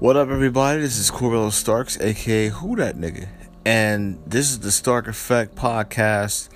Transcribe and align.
What 0.00 0.16
up, 0.16 0.30
everybody? 0.30 0.80
This 0.80 0.96
is 0.96 1.10
Corbello 1.10 1.52
Starks, 1.52 2.00
aka 2.00 2.48
Who 2.48 2.74
That 2.76 2.96
Nigga, 2.96 3.28
and 3.66 4.18
this 4.26 4.50
is 4.50 4.60
the 4.60 4.72
Stark 4.72 5.08
Effect 5.08 5.54
podcast. 5.54 6.48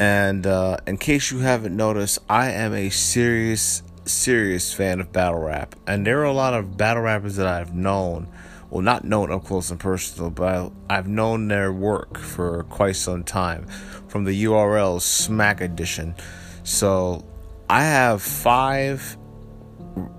And 0.00 0.44
uh, 0.44 0.78
in 0.84 0.98
case 0.98 1.30
you 1.30 1.38
haven't 1.38 1.76
noticed, 1.76 2.18
I 2.28 2.50
am 2.50 2.74
a 2.74 2.90
serious, 2.90 3.84
serious 4.06 4.74
fan 4.74 5.00
of 5.00 5.12
battle 5.12 5.38
rap, 5.38 5.76
and 5.86 6.04
there 6.04 6.18
are 6.22 6.24
a 6.24 6.32
lot 6.32 6.52
of 6.52 6.76
battle 6.76 7.04
rappers 7.04 7.36
that 7.36 7.46
I've 7.46 7.76
known, 7.76 8.26
well, 8.70 8.82
not 8.82 9.04
known 9.04 9.30
up 9.30 9.44
close 9.44 9.70
and 9.70 9.78
personal, 9.78 10.30
but 10.30 10.72
I've 10.90 11.06
known 11.06 11.46
their 11.46 11.72
work 11.72 12.18
for 12.18 12.64
quite 12.64 12.96
some 12.96 13.22
time, 13.22 13.68
from 14.08 14.24
the 14.24 14.44
URL 14.46 15.00
Smack 15.00 15.60
Edition. 15.60 16.16
So 16.64 17.24
I 17.70 17.84
have 17.84 18.20
five 18.20 19.16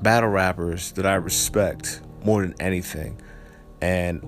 battle 0.01 0.29
rappers 0.29 0.93
that 0.93 1.05
I 1.05 1.15
respect 1.15 1.99
more 2.25 2.41
than 2.41 2.55
anything. 2.59 3.21
And 3.81 4.21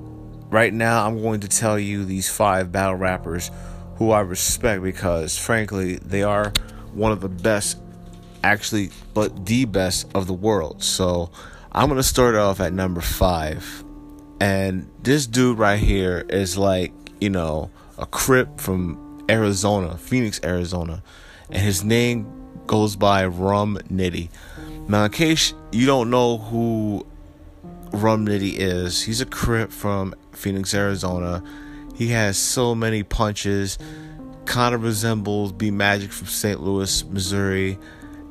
right 0.49 0.73
now, 0.73 1.05
I'm 1.05 1.21
going 1.21 1.41
to 1.41 1.47
tell 1.47 1.79
you 1.79 2.05
these 2.05 2.29
five 2.29 2.71
battle 2.71 2.95
rappers 2.95 3.51
who 3.95 4.11
I 4.11 4.21
respect 4.21 4.83
because, 4.83 5.37
frankly, 5.37 5.95
they 5.95 6.23
are 6.23 6.53
one 6.93 7.11
of 7.11 7.21
the 7.21 7.29
best, 7.29 7.79
actually, 8.43 8.91
but 9.13 9.45
the 9.45 9.65
best 9.65 10.07
of 10.13 10.27
the 10.27 10.33
world. 10.33 10.83
So 10.83 11.31
I'm 11.71 11.89
going 11.89 11.97
to 11.97 12.03
start 12.03 12.35
off 12.35 12.59
at 12.59 12.73
number 12.73 13.01
five. 13.01 13.83
And 14.39 14.89
this 15.01 15.25
dude 15.25 15.57
right 15.57 15.79
here 15.79 16.25
is 16.29 16.57
like, 16.57 16.93
you 17.19 17.31
know, 17.31 17.71
a 17.97 18.05
Crip 18.05 18.61
from 18.61 19.25
Arizona, 19.29 19.97
Phoenix, 19.97 20.39
Arizona. 20.43 21.01
And 21.49 21.63
his 21.63 21.83
name 21.83 22.31
goes 22.67 22.95
by 22.95 23.25
Rum 23.25 23.79
Nitty. 23.91 24.29
Now, 24.87 25.05
in 25.05 25.11
case 25.11 25.53
you 25.71 25.85
don't 25.85 26.09
know 26.09 26.37
who 26.37 27.05
Rum 27.93 28.25
Nitty 28.25 28.55
is. 28.57 29.01
He's 29.01 29.21
a 29.21 29.25
Crip 29.25 29.71
from 29.71 30.13
Phoenix, 30.31 30.73
Arizona. 30.73 31.43
He 31.95 32.09
has 32.09 32.37
so 32.37 32.75
many 32.75 33.03
punches, 33.03 33.77
kind 34.45 34.75
of 34.75 34.83
resembles 34.83 35.51
B 35.51 35.71
Magic 35.71 36.11
from 36.11 36.27
St. 36.27 36.61
Louis, 36.61 37.03
Missouri. 37.05 37.77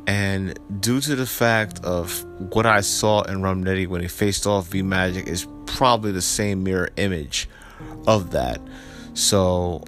And 0.07 0.59
due 0.81 1.01
to 1.01 1.17
the 1.17 1.27
fact 1.27 1.85
of 1.85 2.25
what 2.53 2.65
I 2.65 2.81
saw 2.81 3.23
in 3.23 3.43
Rum 3.43 3.65
Nitty 3.65 3.89
when 3.89 4.01
he 4.01 4.09
faced 4.09 4.47
off 4.47 4.71
B 4.71 4.83
Magic 4.83 5.27
is 5.27 5.47
probably 5.67 6.13
the 6.13 6.23
same 6.23 6.63
mirror 6.63 6.91
image 6.97 7.49
of 8.07 8.31
that. 8.31 8.61
So 9.15 9.83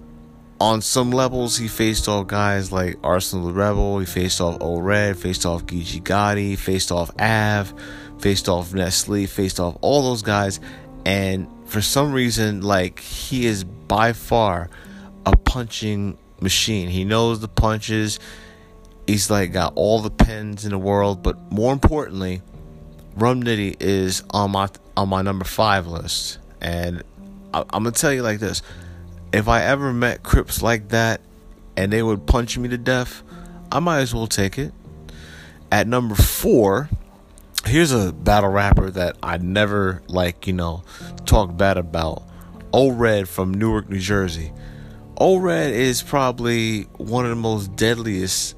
on 0.59 0.81
some 0.81 1.11
levels, 1.11 1.57
he 1.57 1.67
faced 1.67 2.09
off 2.09 2.27
guys 2.27 2.71
like 2.71 2.97
Arsenal 3.03 3.47
the 3.47 3.53
Rebel, 3.53 3.99
he 3.99 4.05
faced 4.05 4.41
off 4.41 4.57
O 4.59 4.79
Red, 4.79 5.17
faced 5.17 5.45
off 5.45 5.65
Geechi 5.65 6.01
Gotti, 6.01 6.57
faced 6.57 6.91
off 6.91 7.11
Av, 7.19 7.73
faced 8.19 8.49
off 8.49 8.73
Nestle, 8.73 9.25
faced 9.25 9.59
off 9.59 9.77
all 9.81 10.03
those 10.03 10.21
guys, 10.21 10.59
and 11.05 11.47
for 11.65 11.81
some 11.81 12.11
reason, 12.11 12.61
like 12.61 12.99
he 12.99 13.45
is 13.45 13.63
by 13.63 14.13
far 14.13 14.69
a 15.25 15.35
punching 15.35 16.17
machine. 16.41 16.89
He 16.89 17.03
knows 17.03 17.39
the 17.39 17.47
punches. 17.47 18.19
He's 19.07 19.29
like 19.29 19.53
got 19.53 19.73
all 19.75 19.99
the 19.99 20.11
pens 20.11 20.65
in 20.65 20.71
the 20.71 20.77
world, 20.77 21.23
but 21.23 21.51
more 21.51 21.73
importantly, 21.73 22.41
Rum 23.15 23.43
Nitty 23.43 23.77
is 23.79 24.23
on 24.31 24.51
my 24.51 24.69
on 24.95 25.09
my 25.09 25.21
number 25.21 25.45
five 25.45 25.87
list, 25.87 26.39
and 26.61 27.03
I, 27.53 27.61
I'm 27.61 27.83
gonna 27.83 27.91
tell 27.91 28.13
you 28.13 28.21
like 28.21 28.39
this: 28.39 28.61
if 29.33 29.47
I 29.47 29.63
ever 29.63 29.93
met 29.93 30.23
Crips 30.23 30.61
like 30.61 30.89
that, 30.89 31.21
and 31.75 31.91
they 31.91 32.03
would 32.03 32.27
punch 32.27 32.57
me 32.57 32.69
to 32.69 32.77
death, 32.77 33.23
I 33.71 33.79
might 33.79 33.99
as 33.99 34.13
well 34.13 34.27
take 34.27 34.57
it. 34.57 34.73
At 35.71 35.87
number 35.87 36.15
four, 36.15 36.89
here's 37.65 37.91
a 37.91 38.13
battle 38.13 38.49
rapper 38.49 38.89
that 38.91 39.17
I 39.21 39.37
never 39.37 40.01
like, 40.07 40.47
you 40.47 40.53
know, 40.53 40.83
talk 41.25 41.55
bad 41.55 41.77
about. 41.77 42.23
O 42.73 42.91
Red 42.91 43.27
from 43.27 43.53
Newark, 43.53 43.89
New 43.89 43.99
Jersey. 43.99 44.51
O 45.17 45.37
Red 45.37 45.73
is 45.73 46.01
probably 46.01 46.83
one 46.97 47.25
of 47.25 47.29
the 47.29 47.35
most 47.35 47.75
deadliest 47.75 48.55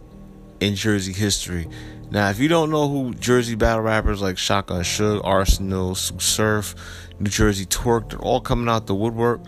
in 0.60 0.76
Jersey 0.76 1.14
history. 1.14 1.68
Now, 2.12 2.30
if 2.30 2.40
you 2.40 2.50
don't 2.50 2.70
know 2.70 2.90
who 2.90 3.14
Jersey 3.14 3.56
battle 3.56 3.84
rappers 3.84 4.22
like 4.22 4.38
Shotgun 4.38 4.82
Suge, 4.82 5.22
Arsenal, 5.24 5.96
Surf, 5.96 6.76
New 7.20 7.30
Jersey 7.30 7.66
Twork, 7.66 8.10
they're 8.10 8.20
all 8.20 8.42
coming 8.42 8.68
out 8.68 8.86
the 8.86 8.96
woodwork. 8.96 9.42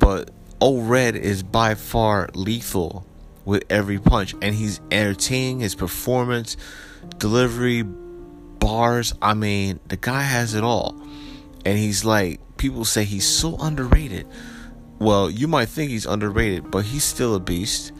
But 0.00 0.30
O 0.60 0.80
Red 0.80 1.14
is 1.14 1.42
by 1.42 1.76
far 1.76 2.28
lethal 2.34 3.06
with 3.44 3.62
every 3.70 3.98
punch, 3.98 4.34
and 4.42 4.54
he's 4.54 4.80
entertaining. 4.90 5.60
His 5.60 5.74
performance, 5.74 6.56
delivery, 7.18 7.84
bars. 8.60 9.14
I 9.20 9.34
mean, 9.34 9.80
the 9.88 9.96
guy 9.96 10.22
has 10.22 10.54
it 10.54 10.62
all. 10.62 10.94
And 11.64 11.76
he's 11.76 12.04
like, 12.04 12.40
people 12.56 12.84
say 12.84 13.04
he's 13.04 13.26
so 13.26 13.56
underrated. 13.58 14.26
Well, 14.98 15.30
you 15.30 15.48
might 15.48 15.68
think 15.68 15.90
he's 15.90 16.06
underrated, 16.06 16.70
but 16.70 16.84
he's 16.84 17.04
still 17.04 17.34
a 17.34 17.40
beast. 17.40 17.92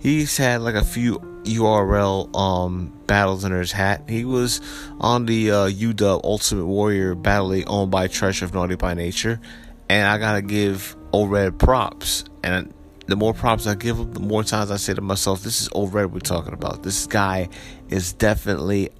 He's 0.00 0.36
had 0.36 0.62
like 0.62 0.74
a 0.74 0.84
few 0.84 1.18
URL 1.44 2.34
um, 2.36 2.92
battles 3.06 3.44
under 3.44 3.60
his 3.60 3.72
hat. 3.72 4.04
He 4.08 4.24
was 4.24 4.60
on 5.00 5.26
the 5.26 5.50
uh, 5.50 5.68
UW 5.68 6.20
Ultimate 6.24 6.66
Warrior 6.66 7.14
Battle 7.14 7.48
League 7.48 7.64
owned 7.68 7.90
by 7.90 8.08
Treach 8.08 8.42
of 8.42 8.52
Naughty 8.52 8.76
by 8.76 8.94
Nature. 8.94 9.40
And 9.88 10.06
I 10.06 10.18
gotta 10.18 10.42
give 10.42 10.96
O-Red 11.12 11.58
props. 11.58 12.24
And 12.42 12.72
the 13.06 13.16
more 13.16 13.34
props 13.34 13.66
I 13.66 13.74
give 13.74 13.98
him, 13.98 14.12
the 14.12 14.20
more 14.20 14.44
times 14.44 14.70
I 14.70 14.76
say 14.76 14.94
to 14.94 15.00
myself, 15.00 15.42
this 15.42 15.60
is 15.60 15.68
O-Red 15.72 16.12
we're 16.12 16.20
talking 16.20 16.52
about. 16.52 16.82
This 16.82 17.06
guy 17.06 17.48
is 17.88 18.12
definitely 18.12 18.90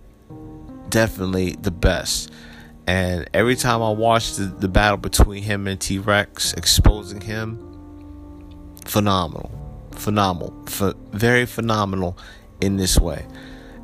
definitely 0.91 1.53
the 1.53 1.71
best. 1.71 2.31
And 2.87 3.29
every 3.33 3.57
time 3.57 3.83
I 3.83 3.91
watch 3.91 4.35
the, 4.35 4.45
the 4.45 4.69
battle 4.69 4.97
between 4.97 5.43
him 5.43 5.67
and 5.69 5.81
T 5.81 5.99
Rex, 5.99 6.53
exposing 6.55 7.21
him, 7.21 7.59
phenomenal. 8.85 9.51
Phenomenal. 9.93 10.51
Ph- 10.67 10.95
very 11.13 11.47
phenomenal 11.47 12.19
in 12.61 12.77
this 12.77 12.99
way. 12.99 13.27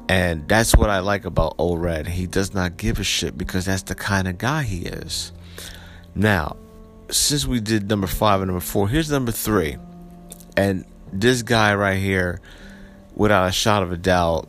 And 0.09 0.49
that's 0.49 0.77
what 0.77 0.91
I 0.91 1.01
like 1.01 1.25
about 1.25 1.55
O 1.59 1.75
Red. 1.77 2.07
He 2.07 2.27
does 2.27 2.55
not 2.55 2.77
give 2.77 2.99
a 2.99 3.05
shit 3.05 3.37
because 3.37 3.65
that's 3.65 3.83
the 3.83 3.95
kind 3.95 4.29
of 4.29 4.39
guy 4.39 4.63
he 4.63 4.87
is. 4.87 5.33
Now, 6.15 6.57
since 7.11 7.47
we 7.47 7.61
did 7.61 7.89
number 7.89 8.07
five 8.07 8.41
and 8.41 8.49
number 8.49 8.61
four, 8.61 8.89
here's 8.89 9.11
number 9.11 9.33
three. 9.33 9.77
And 10.57 10.85
this 11.13 11.43
guy 11.43 11.75
right 11.75 11.99
here, 11.99 12.41
without 13.15 13.49
a 13.49 13.53
shot 13.53 13.83
of 13.83 13.93
a 13.93 13.97
doubt, 13.97 14.49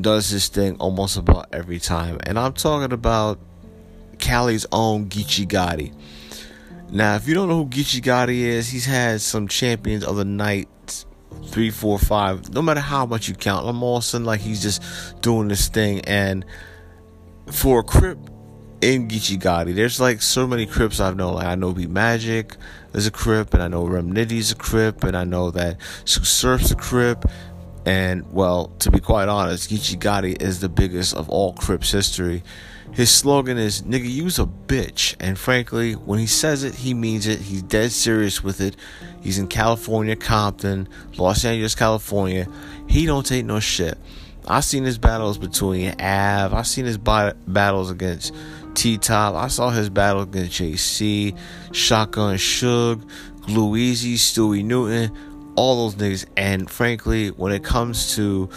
does 0.00 0.30
this 0.30 0.48
thing 0.48 0.76
almost 0.76 1.16
about 1.16 1.48
every 1.52 1.78
time. 1.78 2.18
And 2.24 2.38
I'm 2.38 2.52
talking 2.52 2.92
about 2.92 3.38
Cali's 4.18 4.66
own 4.72 5.06
Geechi 5.08 5.46
Gotti. 5.46 5.94
Now, 6.90 7.16
if 7.16 7.26
you 7.26 7.34
don't 7.34 7.48
know 7.48 7.64
who 7.64 7.70
Geechi 7.70 8.00
Gotti 8.00 8.40
is, 8.40 8.68
he's 8.68 8.86
had 8.86 9.20
some 9.20 9.48
champions 9.48 10.04
of 10.04 10.16
the 10.16 10.24
night 10.24 10.68
three, 11.46 11.70
four, 11.70 11.98
five. 11.98 12.52
No 12.52 12.62
matter 12.62 12.80
how 12.80 13.06
much 13.06 13.28
you 13.28 13.34
count, 13.34 13.66
I'm 13.66 13.82
all 13.82 13.96
of 13.96 14.02
a 14.02 14.06
sudden 14.06 14.26
like 14.26 14.40
he's 14.40 14.62
just 14.62 14.82
doing 15.22 15.48
this 15.48 15.68
thing. 15.68 16.00
And 16.02 16.44
for 17.50 17.80
a 17.80 17.82
Crip 17.82 18.18
in 18.80 19.08
Geechi 19.08 19.38
Gotti, 19.38 19.74
there's 19.74 20.00
like 20.00 20.22
so 20.22 20.46
many 20.46 20.66
Crips 20.66 21.00
I've 21.00 21.16
known. 21.16 21.34
Like 21.34 21.46
I 21.46 21.54
know 21.54 21.72
B 21.72 21.86
Magic 21.86 22.56
is 22.94 23.06
a 23.06 23.10
Crip, 23.10 23.54
and 23.54 23.62
I 23.62 23.68
know 23.68 23.86
Rum 23.86 24.12
Nitty's 24.12 24.52
a 24.52 24.56
Crip, 24.56 25.04
and 25.04 25.16
I 25.16 25.24
know 25.24 25.50
that 25.50 25.78
Surf's 26.04 26.70
a 26.70 26.76
Crip, 26.76 27.24
and 27.84 28.32
well, 28.32 28.68
to 28.80 28.90
be 28.90 29.00
quite 29.00 29.28
honest, 29.28 29.70
Geechi 29.70 29.98
Gotti 29.98 30.40
is 30.40 30.60
the 30.60 30.68
biggest 30.68 31.14
of 31.14 31.28
all 31.28 31.52
Crips 31.54 31.90
history. 31.90 32.42
His 32.92 33.10
slogan 33.10 33.58
is 33.58 33.82
"Nigga, 33.82 34.10
you's 34.10 34.38
a 34.38 34.44
bitch," 34.44 35.16
and 35.18 35.38
frankly, 35.38 35.94
when 35.94 36.18
he 36.18 36.26
says 36.26 36.62
it, 36.62 36.74
he 36.74 36.94
means 36.94 37.26
it. 37.26 37.40
He's 37.40 37.62
dead 37.62 37.90
serious 37.90 38.44
with 38.44 38.60
it. 38.60 38.76
He's 39.22 39.38
in 39.38 39.48
California, 39.48 40.14
Compton, 40.14 40.88
Los 41.16 41.44
Angeles, 41.44 41.74
California. 41.74 42.46
He 42.88 43.06
don't 43.06 43.24
take 43.24 43.46
no 43.46 43.60
shit. 43.60 43.96
I've 44.46 44.64
seen 44.64 44.84
his 44.84 44.98
battles 44.98 45.38
between 45.38 46.00
Av. 46.00 46.52
I've 46.52 46.66
seen 46.66 46.84
his 46.84 46.98
battles 46.98 47.90
against 47.90 48.34
T 48.74 48.98
Top. 48.98 49.34
I 49.34 49.48
saw 49.48 49.70
his 49.70 49.88
battle 49.88 50.22
against 50.22 50.60
JC, 50.60 51.36
Shotgun 51.72 52.36
Suge, 52.36 53.02
Glue 53.42 53.72
Stewie 53.74 54.64
Newton 54.64 55.16
all 55.56 55.88
those 55.88 55.94
niggas. 55.96 56.26
And 56.36 56.70
frankly, 56.70 57.28
when 57.28 57.52
it 57.52 57.64
comes 57.64 58.14
to 58.16 58.48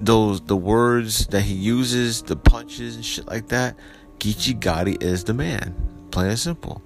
those 0.00 0.40
the 0.42 0.56
words 0.56 1.26
that 1.28 1.42
he 1.42 1.54
uses, 1.54 2.22
the 2.22 2.36
punches 2.36 2.96
and 2.96 3.04
shit 3.04 3.26
like 3.26 3.48
that, 3.48 3.76
Geechi 4.18 4.58
Gotti 4.58 5.02
is 5.02 5.24
the 5.24 5.34
man. 5.34 5.74
Plain 6.10 6.30
and 6.30 6.38
simple. 6.38 6.82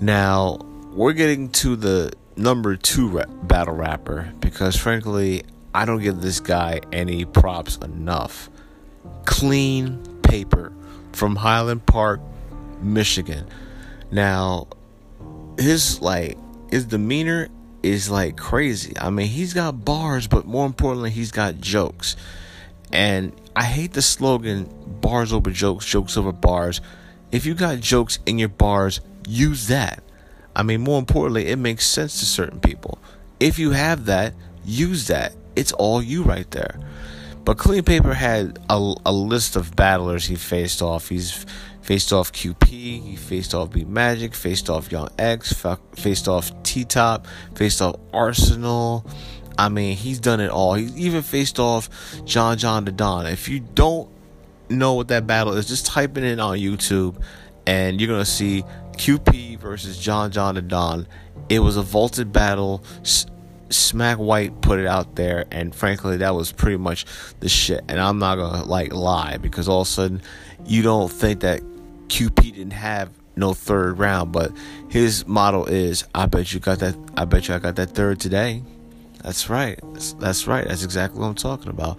Now 0.00 0.58
we're 0.92 1.12
getting 1.12 1.50
to 1.50 1.76
the 1.76 2.12
number 2.36 2.76
two 2.76 3.08
rap, 3.08 3.28
battle 3.42 3.74
rapper 3.74 4.32
because 4.40 4.76
frankly, 4.76 5.42
I 5.74 5.84
don't 5.84 6.00
give 6.00 6.20
this 6.20 6.40
guy 6.40 6.80
any 6.92 7.24
props 7.24 7.76
enough. 7.78 8.48
Qleen 9.24 10.22
Paper 10.22 10.72
from 11.12 11.36
Highland 11.36 11.84
Park, 11.86 12.20
Michigan. 12.80 13.46
Now, 14.10 14.68
his 15.58 16.00
like 16.00 16.38
his 16.70 16.84
demeanor 16.86 17.48
is 17.84 18.10
like 18.10 18.36
crazy. 18.36 18.94
I 18.98 19.10
mean, 19.10 19.28
he's 19.28 19.52
got 19.52 19.84
bars, 19.84 20.26
but 20.26 20.46
more 20.46 20.64
importantly, 20.64 21.10
he's 21.10 21.30
got 21.30 21.60
jokes. 21.60 22.16
And 22.90 23.32
I 23.54 23.64
hate 23.64 23.92
the 23.92 24.02
slogan 24.02 24.68
bars 25.00 25.32
over 25.32 25.50
jokes, 25.50 25.84
jokes 25.84 26.16
over 26.16 26.32
bars. 26.32 26.80
If 27.30 27.44
you 27.44 27.54
got 27.54 27.80
jokes 27.80 28.18
in 28.24 28.38
your 28.38 28.48
bars, 28.48 29.00
use 29.28 29.68
that. 29.68 30.02
I 30.56 30.62
mean, 30.62 30.80
more 30.80 30.98
importantly, 30.98 31.48
it 31.48 31.56
makes 31.56 31.86
sense 31.86 32.20
to 32.20 32.26
certain 32.26 32.60
people. 32.60 32.98
If 33.38 33.58
you 33.58 33.72
have 33.72 34.06
that, 34.06 34.34
use 34.64 35.08
that. 35.08 35.34
It's 35.54 35.72
all 35.72 36.02
you 36.02 36.22
right 36.22 36.50
there. 36.52 36.80
But 37.44 37.58
Qleen 37.58 37.84
Paper 37.84 38.14
had 38.14 38.58
a, 38.70 38.94
a 39.04 39.12
list 39.12 39.56
of 39.56 39.76
battlers 39.76 40.24
he 40.24 40.34
faced 40.34 40.80
off. 40.80 41.08
He's 41.08 41.44
faced 41.82 42.12
off 42.12 42.32
QP, 42.32 42.68
he 42.68 43.16
faced 43.16 43.54
off 43.54 43.70
B 43.70 43.84
Magic, 43.84 44.34
faced 44.34 44.70
off 44.70 44.90
Young 44.90 45.08
X, 45.18 45.52
faced 45.94 46.28
off 46.28 46.50
T 46.62 46.84
Top, 46.84 47.26
faced 47.54 47.82
off 47.82 47.96
Arsenal. 48.12 49.06
I 49.58 49.68
mean, 49.68 49.96
he's 49.96 50.18
done 50.18 50.40
it 50.40 50.50
all. 50.50 50.74
He 50.74 50.86
even 50.96 51.22
faced 51.22 51.58
off 51.58 51.90
John 52.24 52.56
John 52.56 52.86
the 52.86 52.92
Don. 52.92 53.26
If 53.26 53.48
you 53.48 53.60
don't 53.60 54.08
know 54.70 54.94
what 54.94 55.08
that 55.08 55.26
battle 55.26 55.52
is, 55.52 55.68
just 55.68 55.86
type 55.86 56.16
it 56.16 56.24
in 56.24 56.40
on 56.40 56.56
YouTube 56.58 57.22
and 57.66 58.00
you're 58.00 58.08
gonna 58.08 58.24
see 58.24 58.64
QP 58.92 59.58
versus 59.58 59.98
John 59.98 60.30
John 60.30 60.54
the 60.54 60.62
Don. 60.62 61.06
It 61.48 61.58
was 61.58 61.76
a 61.76 61.82
vaulted 61.82 62.32
battle. 62.32 62.82
Smack 63.74 64.18
White 64.18 64.60
put 64.60 64.78
it 64.78 64.86
out 64.86 65.16
there, 65.16 65.46
and 65.50 65.74
frankly, 65.74 66.18
that 66.18 66.34
was 66.34 66.52
pretty 66.52 66.76
much 66.76 67.04
the 67.40 67.48
shit. 67.48 67.82
And 67.88 68.00
I'm 68.00 68.18
not 68.18 68.36
gonna 68.36 68.64
like 68.64 68.92
lie 68.92 69.36
because 69.38 69.68
all 69.68 69.82
of 69.82 69.88
a 69.88 69.90
sudden, 69.90 70.22
you 70.66 70.82
don't 70.82 71.10
think 71.10 71.40
that 71.40 71.62
QP 72.08 72.54
didn't 72.54 72.72
have 72.72 73.10
no 73.36 73.52
third 73.52 73.98
round, 73.98 74.32
but 74.32 74.52
his 74.88 75.26
motto 75.26 75.64
is, 75.64 76.04
"I 76.14 76.26
bet 76.26 76.52
you 76.52 76.60
got 76.60 76.78
that. 76.78 76.96
I 77.16 77.24
bet 77.24 77.48
you 77.48 77.54
I 77.54 77.58
got 77.58 77.76
that 77.76 77.90
third 77.90 78.20
today." 78.20 78.62
That's 79.22 79.48
right. 79.48 79.80
That's, 80.20 80.46
right. 80.46 80.68
That's 80.68 80.84
exactly 80.84 81.18
what 81.18 81.28
I'm 81.28 81.34
talking 81.34 81.70
about. 81.70 81.98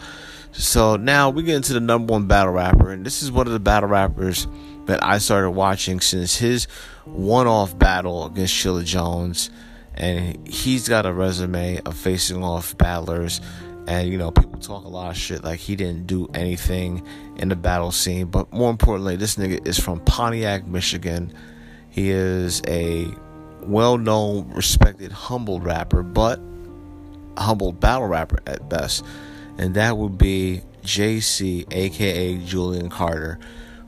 So 0.51 0.95
now 0.95 1.31
we 1.31 1.41
get 1.41 1.55
into 1.55 1.73
the 1.73 1.79
number 1.79 2.11
one 2.11 2.27
battle 2.27 2.53
rapper, 2.53 2.91
and 2.91 3.03
this 3.03 3.23
is 3.23 3.31
one 3.31 3.47
of 3.47 3.53
the 3.53 3.59
battle 3.59 3.89
rappers 3.89 4.47
that 4.85 5.03
I 5.03 5.17
started 5.17 5.49
watching 5.49 5.99
since 5.99 6.37
his 6.37 6.67
one-off 7.05 7.77
battle 7.79 8.27
against 8.27 8.53
Chilla 8.53 8.85
Jones 8.85 9.49
and 9.95 10.47
he's 10.47 10.87
got 10.87 11.05
a 11.05 11.13
resume 11.13 11.79
of 11.85 11.95
facing 11.95 12.43
off 12.43 12.77
battlers. 12.77 13.41
And 13.87 14.09
you 14.09 14.17
know 14.17 14.31
people 14.31 14.59
talk 14.59 14.83
a 14.83 14.87
lot 14.87 15.11
of 15.11 15.17
shit 15.17 15.43
like 15.43 15.59
he 15.59 15.75
didn't 15.75 16.07
do 16.07 16.27
anything 16.33 17.05
in 17.37 17.49
the 17.49 17.55
battle 17.55 17.91
scene. 17.91 18.27
But 18.27 18.51
more 18.51 18.69
importantly 18.69 19.15
this 19.15 19.35
nigga 19.35 19.65
is 19.67 19.79
from 19.79 19.99
pontiac 20.01 20.65
michigan. 20.65 21.31
He 21.89 22.09
is 22.09 22.61
a 22.67 23.07
well-known 23.61 24.49
respected 24.49 25.11
humble 25.11 25.59
rapper 25.59 26.03
but 26.03 26.39
humbled 27.37 27.79
battle 27.79 28.07
rapper 28.07 28.39
at 28.47 28.67
best. 28.69 29.05
And 29.57 29.75
that 29.75 29.97
would 29.97 30.17
be 30.17 30.61
jc 30.83 31.71
aka 31.71 32.37
julian 32.39 32.89
carter 32.89 33.39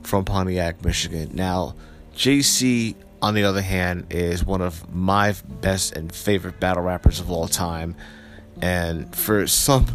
from 0.02 0.24
pontiac 0.24 0.84
michigan. 0.84 1.30
Now 1.34 1.74
jc 2.14 2.94
on 3.20 3.34
the 3.34 3.44
other 3.44 3.62
hand, 3.62 4.06
is 4.10 4.44
one 4.44 4.60
of 4.60 4.92
my 4.94 5.34
best 5.60 5.96
and 5.96 6.12
favorite 6.12 6.60
battle 6.60 6.82
rappers 6.82 7.20
of 7.20 7.30
all 7.30 7.48
time. 7.48 7.96
And 8.60 9.14
for 9.14 9.46
some 9.46 9.86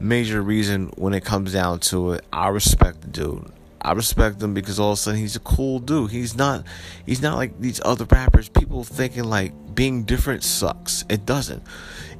major 0.00 0.42
reason, 0.42 0.92
when 0.96 1.14
it 1.14 1.24
comes 1.24 1.52
down 1.52 1.80
to 1.80 2.12
it, 2.12 2.24
I 2.32 2.48
respect 2.48 3.02
the 3.02 3.08
dude. 3.08 3.50
I 3.84 3.92
respect 3.92 4.42
him 4.42 4.54
because 4.54 4.80
all 4.80 4.92
of 4.92 4.94
a 4.94 4.96
sudden 4.96 5.20
he's 5.20 5.36
a 5.36 5.40
cool 5.40 5.78
dude. 5.78 6.10
He's 6.10 6.34
not 6.34 6.64
he's 7.04 7.20
not 7.20 7.36
like 7.36 7.60
these 7.60 7.82
other 7.84 8.06
rappers. 8.06 8.48
People 8.48 8.82
thinking 8.82 9.24
like 9.24 9.52
being 9.74 10.04
different 10.04 10.42
sucks. 10.42 11.04
It 11.10 11.26
doesn't. 11.26 11.62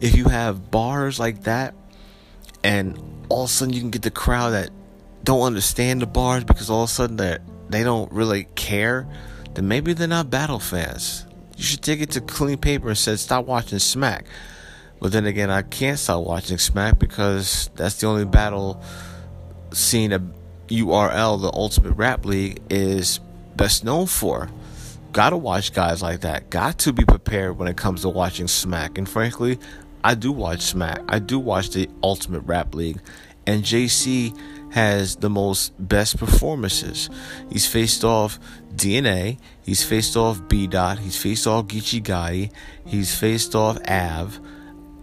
If 0.01 0.15
you 0.15 0.27
have 0.27 0.71
bars 0.71 1.19
like 1.19 1.45
that 1.45 1.75
and 2.63 2.99
all 3.31 3.45
of 3.45 3.51
a 3.51 3.53
sudden 3.53 3.73
you 3.73 3.81
can 3.81 3.91
get 3.91 4.03
the 4.03 4.11
crowd 4.11 4.51
that 4.51 4.71
don't 5.25 5.41
understand 5.41 6.03
the 6.03 6.07
bars 6.07 6.45
because 6.45 6.69
all 6.69 6.83
of 6.83 6.91
a 6.91 6.93
sudden 6.93 7.17
they 7.17 7.39
they 7.71 7.83
don't 7.83 8.13
really 8.13 8.47
care 8.55 9.09
then 9.55 9.69
maybe 9.69 9.93
they're 9.93 10.09
not 10.09 10.31
battle 10.31 10.59
fans. 10.59 11.27
You 11.57 11.65
should 11.65 11.83
take 11.83 12.01
it 12.01 12.11
to 12.13 12.21
Qleen 12.21 12.61
Paper 12.61 12.89
and 12.89 12.99
say, 12.99 13.17
stop 13.17 13.47
watching 13.47 13.79
Smack. 13.79 14.27
But 15.01 15.13
then 15.13 15.27
again, 15.27 15.51
I 15.51 15.63
can't 15.63 15.99
stop 15.99 16.25
watching 16.25 16.59
Smack 16.59 16.99
because 16.99 17.71
that's 17.75 18.01
the 18.01 18.07
only 18.07 18.25
battle 18.25 18.83
scene 19.73 20.11
that 20.11 20.23
URL, 20.69 21.41
the 21.41 21.53
Ultimate 21.53 21.93
Rap 21.93 22.25
League, 22.25 22.61
is 22.71 23.21
best 23.57 23.85
known 23.85 24.07
for. 24.07 24.49
Gotta 25.13 25.37
watch 25.37 25.73
guys 25.73 26.03
like 26.03 26.23
that. 26.23 26.51
Got 26.51 26.79
to 26.81 26.93
be 26.93 27.05
prepared 27.05 27.59
when 27.59 27.69
it 27.69 27.77
comes 27.77 28.03
to 28.03 28.09
watching 28.09 28.49
Smack. 28.49 28.99
And 28.99 29.09
frankly, 29.09 29.59
I 30.03 30.15
do 30.15 30.33
watch 30.33 30.63
Smack. 30.63 31.01
I 31.09 31.19
do 31.19 31.39
watch 31.39 31.71
the 31.71 31.89
Ultimate 32.03 32.41
Rap 32.41 32.75
League. 32.75 33.01
And 33.47 33.63
JC 33.63 34.37
has 34.75 35.15
the 35.15 35.31
most 35.31 35.73
best 35.79 36.19
performances. 36.19 37.09
He's 37.49 37.65
faced 37.65 38.03
off 38.03 38.41
DNA, 38.75 39.39
he's 39.63 39.85
faced 39.85 40.17
off 40.17 40.49
B 40.49 40.67
Dot, 40.67 40.99
he's 40.99 41.17
faced 41.17 41.47
off 41.47 41.67
Geechi 41.67 42.03
Gotti, 42.03 42.51
he's 42.85 43.17
faced 43.17 43.55
off 43.55 43.79
Av, 43.89 44.41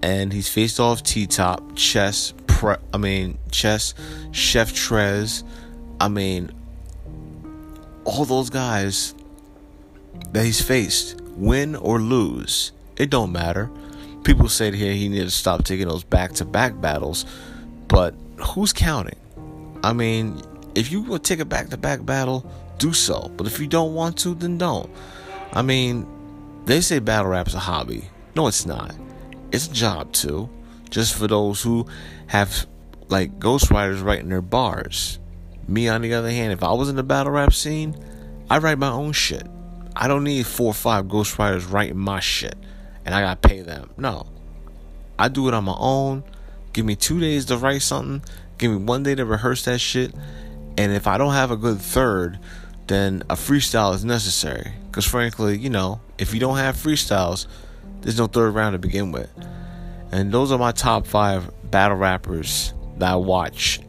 and 0.04 0.34
he's 0.34 0.50
faced 0.50 0.82
off 0.82 1.04
T 1.04 1.26
Top, 1.26 1.74
Chess, 1.78 2.34
Pre- 2.48 2.84
I 2.94 2.98
mean 2.98 3.38
Chess, 3.50 3.94
Chef 4.34 4.74
Trez, 4.74 5.44
I 6.02 6.10
mean 6.10 6.52
all 8.04 8.26
those 8.26 8.50
guys 8.50 9.16
that 10.34 10.44
he's 10.44 10.60
faced, 10.60 11.22
win 11.38 11.78
or 11.78 12.02
lose, 12.02 12.74
it 12.98 13.10
don't 13.10 13.32
matter. 13.32 13.72
People 14.26 14.50
said 14.50 14.74
here 14.74 14.94
he 14.94 15.08
needed 15.08 15.24
to 15.24 15.32
stop 15.32 15.64
taking 15.64 15.88
those 15.88 16.04
back 16.04 16.34
to 16.34 16.44
back 16.46 16.82
battles, 16.82 17.26
but 17.88 18.14
who's 18.36 18.74
counting? 18.74 19.16
I 19.84 19.94
mean, 19.94 20.42
if 20.76 20.92
you 20.92 21.02
would 21.04 21.24
take 21.24 21.40
a 21.40 21.46
back 21.46 21.70
to 21.70 21.78
back 21.78 22.06
battle, 22.06 22.50
do 22.78 22.94
so. 22.94 23.32
But 23.36 23.48
if 23.48 23.60
you 23.60 23.68
don't 23.68 23.94
want 23.94 24.18
to, 24.20 24.34
then 24.36 24.58
don't. 24.58 24.90
I 25.54 25.62
mean, 25.62 26.08
they 26.66 26.82
say 26.82 27.00
battle 27.00 27.32
rap's 27.32 27.54
a 27.54 27.60
hobby. 27.60 28.10
No, 28.36 28.48
it's 28.48 28.66
not. 28.66 28.96
It's 29.52 29.68
a 29.68 29.74
job 29.74 30.14
too. 30.14 30.50
Just 30.90 31.16
for 31.16 31.28
those 31.28 31.62
who 31.62 31.88
have 32.28 32.68
like 33.10 33.40
ghostwriters 33.40 34.04
writing 34.04 34.30
their 34.30 34.42
bars. 34.42 35.20
Me, 35.68 35.88
on 35.88 36.02
the 36.02 36.14
other 36.14 36.30
hand, 36.30 36.54
if 36.54 36.64
I 36.64 36.72
was 36.74 36.90
in 36.90 36.96
the 36.96 37.04
battle 37.04 37.32
rap 37.34 37.54
scene, 37.54 37.96
I 38.50 38.58
write 38.58 38.78
my 38.78 38.90
own 38.90 39.14
shit. 39.14 39.48
I 39.96 40.08
don't 40.08 40.24
need 40.24 40.46
four 40.46 40.68
or 40.68 40.74
five 40.74 41.06
ghostwriters 41.06 41.72
writing 41.72 41.98
my 41.98 42.20
shit 42.20 42.56
and 43.06 43.14
I 43.14 43.22
gotta 43.22 43.48
pay 43.48 43.62
them. 43.62 43.92
No. 43.98 44.28
I 45.18 45.28
do 45.28 45.48
it 45.48 45.54
on 45.54 45.66
my 45.66 45.76
own. 45.78 46.24
Give 46.74 46.86
me 46.86 46.96
two 46.96 47.20
days 47.20 47.46
to 47.46 47.58
write 47.58 47.82
something 47.82 48.24
Give 48.62 48.70
me 48.70 48.78
one 48.78 49.02
day 49.02 49.16
to 49.16 49.26
rehearse 49.26 49.66
that 49.66 49.80
shit. 49.80 50.14
And 50.78 50.92
if 50.92 51.08
I 51.08 51.18
don't 51.18 51.34
have 51.34 51.50
a 51.50 51.58
good 51.58 51.80
third, 51.80 52.38
then 52.86 53.24
a 53.28 53.34
freestyle 53.34 53.96
is 53.96 54.06
necessary. 54.06 54.72
Because 54.86 55.04
frankly, 55.04 55.58
you 55.58 55.72
know, 55.72 56.00
if 56.20 56.32
you 56.32 56.40
don't 56.40 56.58
have 56.58 56.76
freestyles, 56.76 57.48
there's 58.02 58.20
no 58.20 58.28
third 58.28 58.54
round 58.54 58.74
to 58.74 58.78
begin 58.78 59.12
with. 59.12 59.32
And 60.12 60.32
those 60.32 60.52
are 60.52 60.60
my 60.60 60.74
top 60.74 61.08
five 61.08 61.50
battle 61.72 61.98
rappers 61.98 62.76
that 62.98 63.14
I 63.14 63.16
watch 63.16 63.80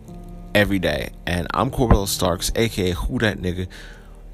every 0.55 0.79
day. 0.79 1.11
And 1.27 1.49
I'm 1.53 1.71
Corbell 1.71 2.09
Starks, 2.09 2.51
aka 2.57 2.93
Who 2.93 3.19
That 3.19 3.37
Nigga. 3.37 3.69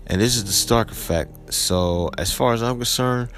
And 0.07 0.21
this 0.21 0.37
is 0.37 0.45
the 0.45 0.53
Stark 0.53 0.93
Effect. 0.93 1.53
So, 1.53 2.11
as 2.17 2.33
far 2.33 2.53
as 2.53 2.63
I'm 2.63 2.77
concerned, 2.77 3.31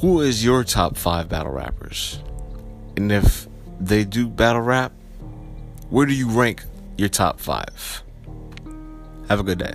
who 0.00 0.20
is 0.20 0.44
your 0.44 0.62
top 0.62 0.96
five 0.96 1.28
battle 1.28 1.50
rappers? 1.50 2.20
And 2.96 3.10
if 3.10 3.48
they 3.80 4.04
do 4.04 4.28
battle 4.28 4.62
rap, 4.62 4.92
where 5.90 6.06
do 6.06 6.14
you 6.14 6.28
rank 6.28 6.64
your 6.96 7.08
top 7.08 7.40
five? 7.40 8.02
Have 9.28 9.40
a 9.40 9.42
good 9.42 9.58
day. 9.58 9.74